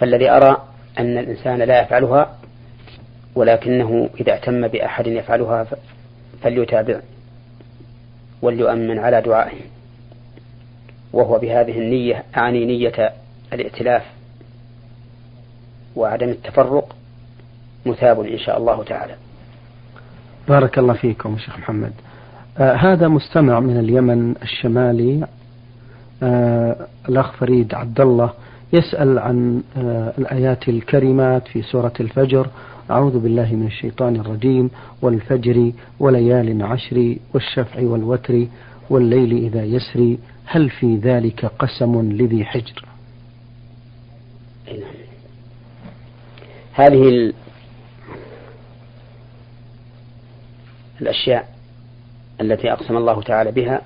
فالذي 0.00 0.30
أرى 0.30 0.56
أن 0.98 1.18
الإنسان 1.18 1.58
لا 1.58 1.82
يفعلها 1.82 2.36
ولكنه 3.34 4.08
إذا 4.20 4.32
اعتم 4.32 4.68
بأحد 4.68 5.06
يفعلها 5.06 5.66
فليتابع 6.42 7.00
وليؤمن 8.42 8.98
على 8.98 9.20
دعائه. 9.20 9.60
وهو 11.12 11.38
بهذه 11.38 11.78
النية 11.78 12.24
أعني 12.36 12.64
نية 12.64 13.12
الائتلاف 13.52 14.02
وعدم 15.96 16.28
التفرق 16.28 16.96
مثاب 17.86 18.20
إن 18.20 18.38
شاء 18.38 18.58
الله 18.58 18.84
تعالى. 18.84 19.14
بارك 20.48 20.78
الله 20.78 20.94
فيكم 20.94 21.38
شيخ 21.38 21.58
محمد. 21.58 21.92
آه 22.58 22.72
هذا 22.72 23.08
مستمع 23.08 23.60
من 23.60 23.78
اليمن 23.78 24.34
الشمالي 24.42 25.26
آه 26.22 26.76
الأخ 27.08 27.32
فريد 27.32 27.74
عبد 27.74 28.00
الله. 28.00 28.32
يسأل 28.72 29.18
عن 29.18 29.62
آه 29.76 30.12
الآيات 30.18 30.68
الكريمات 30.68 31.48
في 31.48 31.62
سورة 31.62 31.92
الفجر. 32.00 32.46
أعوذ 32.90 33.18
بالله 33.18 33.54
من 33.54 33.66
الشيطان 33.66 34.16
الرجيم. 34.16 34.70
والفجر 35.02 35.72
وليال 36.00 36.62
عشر 36.62 37.16
والشفع 37.34 37.82
والوتر 37.82 38.46
والليل 38.90 39.32
إذا 39.32 39.64
يسري. 39.64 40.18
هل 40.44 40.70
في 40.70 40.96
ذلك 40.96 41.44
قسم 41.44 42.12
لذي 42.12 42.44
حجر؟ 42.44 42.84
هذه 46.72 47.32
الأشياء 51.00 51.48
التي 52.40 52.72
أقسم 52.72 52.96
الله 52.96 53.22
تعالى 53.22 53.52
بها 53.52 53.80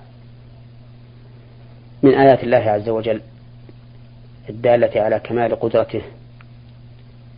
من 2.03 2.15
آيات 2.15 2.45
الله 2.45 2.57
عز 2.59 2.89
وجل. 2.89 3.21
الدالة 4.51 5.01
على 5.01 5.19
كمال 5.19 5.61
قدرته 5.61 6.03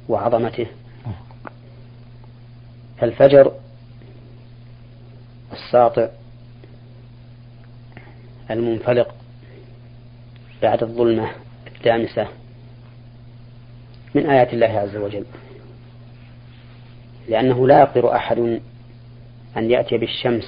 وعظمته. 0.09 0.67
فالفجر 2.99 3.53
الساطع 5.53 6.09
المنفلق 8.51 9.15
بعد 10.63 10.83
الظلمة 10.83 11.31
الدامسة 11.77 12.29
من 14.15 14.31
آيات 14.31 14.53
الله 14.55 14.67
عز 14.67 14.97
وجل. 14.97 15.25
لأنه 17.29 17.67
لا 17.67 17.81
يقدر 17.81 18.17
أحد 18.17 18.39
أن 19.57 19.71
يأتي 19.71 19.99
بالشمس 19.99 20.45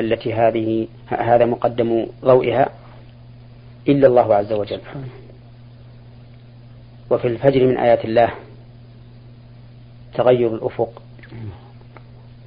التي 0.00 0.34
هذه 0.34 0.88
هذا 1.08 1.44
مقدم 1.44 2.06
ضوئها 2.24 2.79
إلا 3.88 4.06
الله 4.06 4.34
عز 4.34 4.52
وجل. 4.52 4.80
وفي 7.10 7.28
الفجر 7.28 7.66
من 7.66 7.78
آيات 7.78 8.04
الله 8.04 8.30
تغير 10.14 10.54
الأفق 10.54 11.02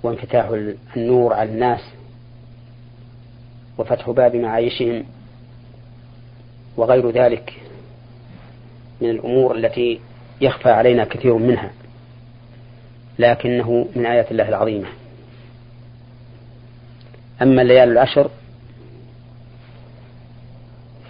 وانفتاح 0.03 0.49
النور 0.97 1.33
على 1.33 1.49
الناس 1.49 1.79
وفتح 3.77 4.09
باب 4.09 4.35
معايشهم 4.35 5.03
وغير 6.77 7.09
ذلك 7.09 7.53
من 9.01 9.09
الأمور 9.09 9.55
التي 9.55 9.99
يخفى 10.41 10.69
علينا 10.69 11.03
كثير 11.05 11.37
منها 11.37 11.71
لكنه 13.19 13.87
من 13.95 14.05
آيات 14.05 14.31
الله 14.31 14.49
العظيمة. 14.49 14.87
أما 17.41 17.61
الليالي 17.61 17.91
العشر 17.91 18.29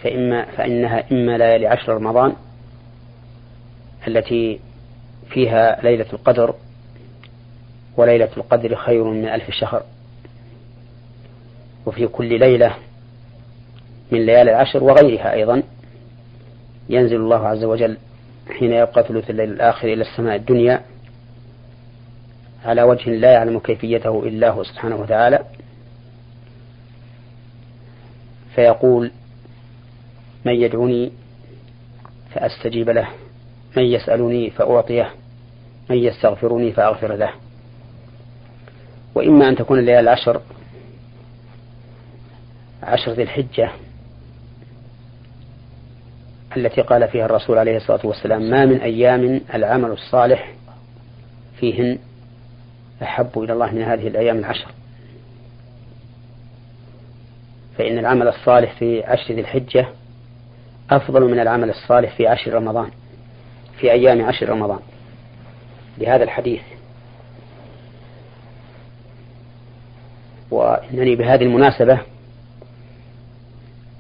فإما 0.04 0.46
فإنها 0.46 1.04
إما 1.12 1.38
ليالي 1.38 1.68
عشر 1.68 1.94
رمضان 1.94 2.34
التي 4.08 4.60
فيها 5.30 5.82
ليلة 5.84 6.06
القدر 6.13 6.54
وليلة 7.98 8.30
القدر 8.38 8.76
خير 8.76 9.04
من 9.04 9.26
ألف 9.28 9.52
شهر 9.52 9.84
وفي 11.86 12.08
كل 12.08 12.39
ليلة 12.39 12.76
من 14.12 14.26
ليالي 14.26 14.52
العشر 14.52 14.84
وغيرها 14.84 15.34
أيضا 15.34 15.63
ينزل 16.89 17.16
الله 17.16 17.48
عز 17.48 17.63
وجل 17.63 17.98
حين 18.60 18.74
يبقى 18.74 19.04
ثلث 19.04 19.30
الليل 19.30 19.52
الآخر 19.52 19.88
إلى 19.94 20.02
السماء 20.02 20.36
الدنيا 20.36 20.82
على 22.66 22.84
وجه 22.84 23.10
لا 23.10 23.32
يعلم 23.32 23.60
كيفيته 23.60 24.24
إلا 24.24 24.50
هو 24.50 24.63
سبحانه 24.63 24.96
وتعالى 24.96 25.39
فيقول 28.56 29.12
من 30.46 30.54
يدعوني 30.54 31.12
فأستجيب 32.34 32.90
له 32.90 33.08
من 33.78 33.84
يسألني 33.84 34.50
فأعطيه 34.50 35.10
من 35.90 35.98
يستغفرني 35.98 36.72
فأغفر 36.72 37.16
له. 37.16 37.30
وإما 39.16 39.50
أن 39.50 39.56
تكون 39.56 39.80
الليالي 39.80 40.00
العشر 40.00 40.42
عشر 42.84 43.12
ذي 43.12 43.24
الحجة 43.24 43.72
التي 46.58 46.82
قال 46.82 47.08
فيها 47.08 47.26
الرسول 47.26 47.58
عليه 47.58 47.78
الصلاة 47.78 48.06
والسلام 48.06 48.50
ما 48.50 48.66
من 48.66 48.82
أيام 48.82 49.42
العمل 49.54 49.92
الصالح 49.92 50.54
فيهن 51.60 52.00
أحب 53.04 53.40
إلى 53.40 53.54
الله 53.54 53.72
من 53.72 53.82
هذه 53.82 54.08
الأيام 54.08 54.38
العشر. 54.38 54.68
فإن 57.78 57.98
العمل 57.98 58.28
الصالح 58.28 58.74
في 58.80 59.04
عشر 59.04 59.34
ذي 59.34 59.42
الحجة 59.42 59.88
أفضل 60.91 61.22
من 61.22 61.39
العمل 61.39 61.69
الصالح 61.69 62.15
في 62.15 62.28
عشر 62.28 62.54
رمضان 62.54 62.89
في 63.80 63.91
أيام 63.91 64.26
عشر 64.26 64.50
رمضان 64.50 64.80
لهذا 65.98 66.24
الحديث. 66.24 66.62
وإنني 70.52 71.15
بهذه 71.15 71.43
المناسبة 71.43 72.00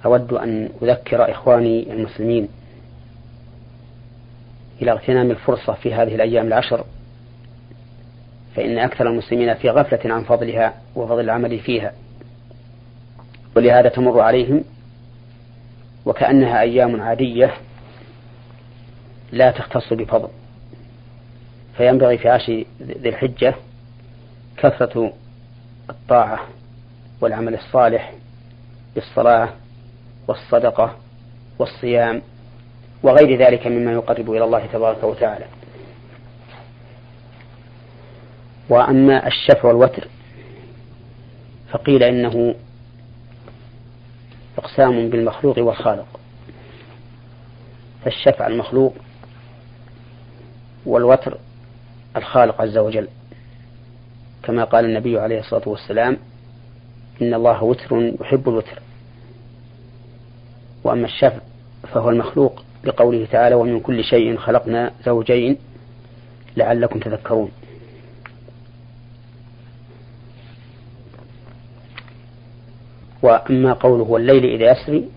أود 0.05 0.33
أن 0.33 0.69
أذكر 0.81 1.31
إخواني 1.31 1.93
المسلمين 1.93 2.49
إلى 4.81 4.91
اغتنام 4.91 5.31
الفرصة 5.31 5.73
في 5.73 5.93
هذه 5.93 6.15
الأيام 6.15 6.47
العشر 6.47 6.85
فإن 8.55 8.77
أكثر 8.77 9.07
المسلمين 9.07 9.53
في 9.53 9.69
غفلة 9.69 10.13
عن 10.13 10.23
فضلها 10.23 10.73
وفضل 10.95 11.19
العمل 11.19 11.59
فيها 11.59 11.93
ولهذا 13.55 13.89
تمر 13.89 14.19
عليهم 14.19 14.63
وكأنها 16.05 16.61
أيام 16.61 17.01
عادية 17.01 17.53
لا 19.31 19.51
تختص 19.51 19.93
بفضل. 19.93 20.29
فينبغي 21.77 22.17
في 22.17 22.29
عشر 22.29 22.65
ذي 22.81 23.09
الحجة 23.09 23.55
كثرة 24.57 25.13
الطاعة 25.89 26.39
والعمل 27.21 27.53
الصالح 27.53 28.13
بالصلاة 28.95 29.49
والصدقة 30.27 30.95
والصيام 31.59 32.21
وغير 33.03 33.39
ذلك 33.39 33.67
مما 33.67 33.91
يقرب 33.91 34.31
إلى 34.31 34.43
الله 34.43 34.65
تبارك 34.73 35.03
وتعالى. 35.03 35.45
وأما 38.69 39.27
الشفع 39.27 39.67
والوتر 39.67 40.07
فقيل 41.71 42.03
إنه 42.03 42.55
إقسام 44.57 45.09
بالمخلوق 45.09 45.59
والخالق. 45.59 46.19
فالشفع 48.03 48.47
المخلوق 48.47 48.93
والوتر 50.85 51.37
الخالق 52.17 52.61
عز 52.61 52.77
وجل. 52.77 53.07
كما 54.43 54.63
قال 54.63 54.85
النبي 54.85 55.19
عليه 55.19 55.39
الصلاة 55.39 55.69
والسلام 55.69 56.17
إن 57.21 57.33
الله 57.33 57.63
وتر 57.63 58.13
يحب 58.21 58.49
الوتر. 58.49 58.79
وأما 60.83 61.05
الشفع 61.05 61.39
فهو 61.93 62.09
المخلوق 62.09 62.63
لقوله 62.83 63.27
تعالى 63.31 63.55
ومن 63.55 63.79
كل 63.79 64.03
شيء 64.03 64.37
خلقنا 64.37 64.91
زوجين 65.05 65.57
لعلكم 66.57 66.99
تذكرون. 66.99 67.51
وأما 73.23 73.73
قوله 73.73 74.03
والليل 74.03 74.45
إذا 74.45 74.71
يسري 74.71 75.09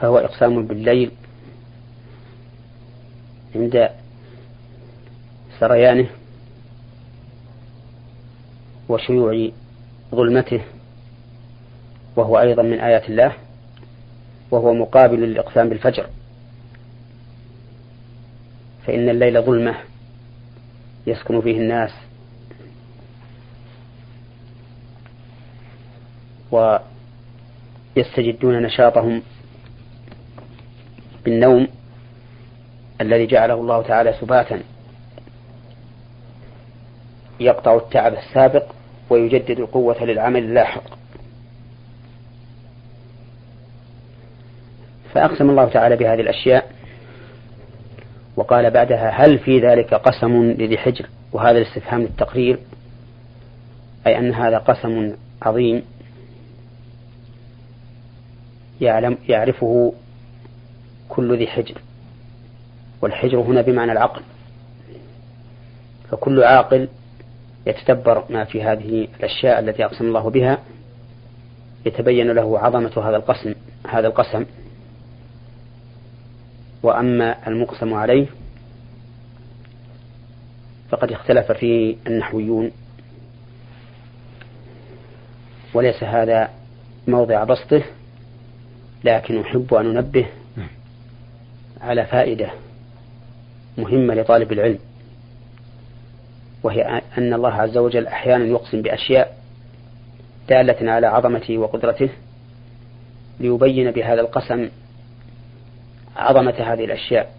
فهو 0.00 0.18
إقسام 0.18 0.66
بالليل 0.66 1.10
عند 3.54 3.88
سريانه 5.60 6.06
وشيوع 8.88 9.50
ظلمته 10.14 10.60
وهو 12.16 12.40
أيضا 12.40 12.62
من 12.62 12.80
آيات 12.80 13.10
الله 13.10 13.32
وهو 14.50 14.74
مقابل 14.74 15.20
للإقسام 15.20 15.68
بالفجر. 15.68 16.06
فإن 18.86 19.08
الليل 19.08 19.42
ظلمة 19.42 19.74
يسكن 21.06 21.40
فيه 21.40 21.58
الناس. 21.58 21.90
ويستجدون 26.50 28.62
نشاطهم 28.62 29.22
بالنوم 31.24 31.68
الذي 33.00 33.26
جعله 33.26 33.54
الله 33.54 33.82
تعالى 33.82 34.14
سباتا. 34.20 34.60
يقطع 37.40 37.76
التعب 37.76 38.14
السابق 38.14 38.64
ويجدد 39.10 39.58
القوة 39.58 40.04
للعمل 40.04 40.44
اللاحق. 40.44 40.82
فأقسم 45.14 45.50
الله 45.50 45.68
تعالى 45.68 45.96
بهذه 45.96 46.20
الأشياء 46.20 46.72
وقال 48.36 48.70
بعدها 48.70 49.10
هل 49.10 49.38
في 49.38 49.60
ذلك 49.60 49.94
قسم 49.94 50.42
لذي 50.42 50.78
حجر؟ 50.78 51.06
وهذا 51.32 51.58
الاستفهام 51.58 52.00
للتقرير 52.00 52.58
أي 54.06 54.18
أن 54.18 54.34
هذا 54.34 54.58
قسم 54.58 55.16
عظيم. 55.42 55.82
يعلم 58.80 59.18
يعرفه 59.28 59.92
كل 61.08 61.38
ذي 61.38 61.46
حجر. 61.46 61.74
والحجر 63.02 63.40
هنا 63.40 63.62
بمعنى 63.62 63.92
العقل. 63.92 64.22
فكل 66.10 66.42
عاقل 66.42 66.88
يتدبر 67.66 68.24
ما 68.30 68.44
في 68.44 68.62
هذه 68.62 69.08
الأشياء 69.18 69.58
التي 69.58 69.84
أقسم 69.84 70.04
الله 70.04 70.30
بها. 70.30 70.58
يتبين 71.86 72.30
له 72.30 72.58
عظمة 72.58 73.08
هذا 73.08 73.16
القسم 73.16 73.54
هذا 73.88 74.06
القسم. 74.06 74.44
وأما 76.82 77.48
المقسم 77.48 77.94
عليه 77.94 78.26
فقد 80.88 81.12
اختلف 81.12 81.52
فيه 81.52 81.96
النحويون. 82.06 82.70
وليس 85.74 86.02
هذا 86.02 86.50
موضع 87.08 87.44
بسطه. 87.44 87.82
لكن 89.04 89.40
أحب 89.40 89.74
أن 89.74 89.96
أنبه 89.96 90.26
على 91.80 92.04
فائدة 92.06 92.50
مهمة 93.78 94.14
لطالب 94.14 94.52
العلم 94.52 94.78
وهي 96.62 97.02
أن 97.18 97.34
الله 97.34 97.52
عز 97.52 97.76
وجل 97.76 98.06
أحيانا 98.06 98.44
يقسم 98.44 98.82
بأشياء 98.82 99.38
دالة 100.48 100.92
على 100.92 101.06
عظمته 101.06 101.58
وقدرته 101.58 102.08
ليبين 103.40 103.90
بهذا 103.90 104.20
القسم 104.20 104.68
عظمة 106.16 106.54
هذه 106.58 106.84
الأشياء 106.84 107.32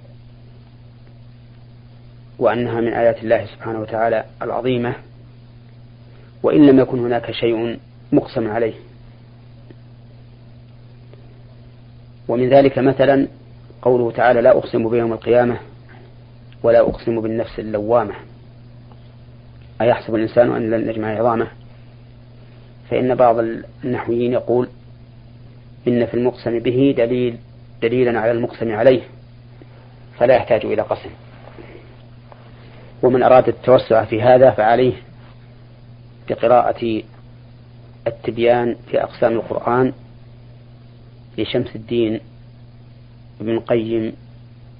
وأنها 2.39 2.81
من 2.81 2.93
آيات 2.93 3.23
الله 3.23 3.45
سبحانه 3.45 3.79
وتعالى 3.79 4.23
العظيمة 4.41 4.95
وإن 6.43 6.67
لم 6.67 6.79
يكن 6.79 6.99
هناك 6.99 7.31
شيء 7.31 7.79
مقسم 8.11 8.51
عليه. 8.51 8.73
ومن 12.29 12.49
ذلك 12.49 12.79
مثلا 12.79 13.27
قوله 13.81 14.11
تعالى 14.11 14.41
لا 14.41 14.57
أقسم 14.57 14.89
بيوم 14.89 15.13
القيامة 15.13 15.57
ولا 16.63 16.79
أقسم 16.79 17.21
بالنفس 17.21 17.59
اللوامة. 17.59 18.13
أيحسب 19.81 20.15
الإنسان 20.15 20.51
أن 20.51 20.69
لن 20.69 20.87
نجمع 20.87 21.07
عظامه؟ 21.19 21.47
فإن 22.89 23.15
بعض 23.15 23.39
النحويين 23.83 24.33
يقول 24.33 24.67
إن 25.87 26.05
في 26.05 26.13
المقسم 26.13 26.59
به 26.59 26.95
دليل 26.97 27.37
دليلا 27.81 28.19
على 28.19 28.31
المقسم 28.31 28.71
عليه 28.71 29.01
فلا 30.17 30.35
يحتاج 30.35 30.65
إلى 30.65 30.81
قسم. 30.81 31.09
ومن 33.03 33.23
أراد 33.23 33.47
التوسع 33.47 34.05
في 34.05 34.21
هذا 34.21 34.51
فعليه 34.51 34.93
بقراءة 36.29 37.01
التبيان 38.07 38.75
في 38.91 39.03
أقسام 39.03 39.33
القرآن 39.33 39.93
لشمس 41.37 41.75
الدين 41.75 42.19
ابن 43.41 43.59
قيم 43.59 44.13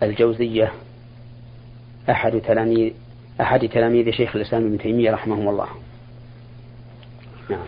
الجوزية 0.03 0.71
أحد 2.09 2.41
تلاميذ 2.41 2.93
أحد 3.41 3.69
تلاميذ 3.69 4.12
شيخ 4.12 4.35
الإسلام 4.35 4.65
ابن 4.65 4.77
تيمية 4.77 5.12
رحمه 5.12 5.49
الله. 5.49 5.67
نعم. 7.49 7.59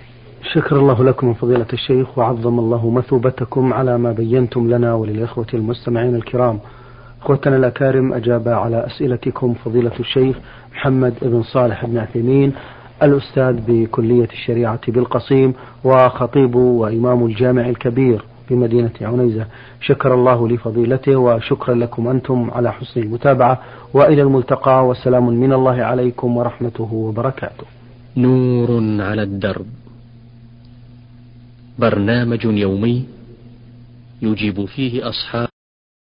شكر 0.54 0.80
الله 0.80 1.04
لكم 1.04 1.34
فضيلة 1.34 1.68
الشيخ 1.74 2.18
وعظم 2.18 2.60
الله 2.60 2.90
مثوبتكم 2.90 3.74
على 3.74 3.98
ما 3.98 4.12
بينتم 4.12 4.70
لنا 4.70 4.94
وللإخوة 4.94 5.48
المستمعين 5.54 6.16
الكرام. 6.16 6.60
أخوتنا 7.22 7.56
الأكارم 7.56 8.14
أجاب 8.14 8.48
على 8.48 8.86
أسئلتكم 8.86 9.54
فضيلة 9.54 10.00
الشيخ 10.00 10.38
محمد 10.72 11.14
بن 11.22 11.44
صالح 11.44 11.86
بن 11.86 11.98
عثيمين 11.98 12.54
الأستاذ 13.04 13.60
بكلية 13.68 14.30
الشريعة 14.34 14.92
بالقصيم 14.92 15.54
وخطيب 15.84 16.56
وإمام 16.56 17.26
الجامع 17.26 17.70
الكبير. 17.70 18.26
بمدينة 18.52 18.92
عنيزة. 19.02 19.46
شكر 19.82 20.14
الله 20.14 20.50
لفضيلته 20.50 21.16
وشكرا 21.16 21.76
لكم 21.76 22.08
أنتم 22.08 22.52
على 22.52 22.74
حسن 22.74 23.02
المتابعة 23.02 23.62
وإلى 23.94 24.22
الملتقى 24.22 24.88
وسلام 24.88 25.26
من 25.30 25.54
الله 25.54 25.78
عليكم 25.84 26.38
ورحمته 26.38 26.90
وبركاته. 26.94 27.66
نور 28.18 28.70
على 29.02 29.24
الدرب. 29.24 29.66
برنامج 31.80 32.46
يومي 32.46 33.06
يجيب 34.22 34.66
فيه 34.66 35.10
أصحاب 35.10 35.51